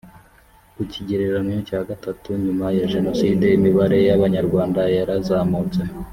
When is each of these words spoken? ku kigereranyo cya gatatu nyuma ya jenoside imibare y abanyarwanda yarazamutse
ku 0.75 0.81
kigereranyo 0.91 1.57
cya 1.67 1.79
gatatu 1.89 2.29
nyuma 2.43 2.65
ya 2.77 2.85
jenoside 2.93 3.45
imibare 3.57 3.97
y 4.07 4.11
abanyarwanda 4.17 4.81
yarazamutse 4.97 5.81